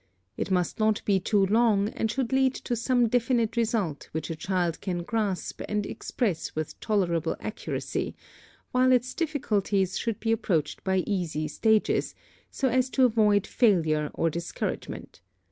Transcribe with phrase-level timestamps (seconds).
[0.35, 4.35] It must not be too long, and should lead to some definite result which a
[4.35, 8.15] child can grasp and express with tolerable accuracy,
[8.71, 12.15] while its difficulties should be approached by easy stages,
[12.49, 15.21] so as to avoid failure or discouragement.